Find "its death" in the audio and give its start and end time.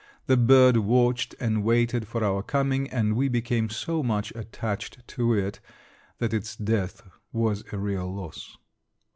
6.33-7.03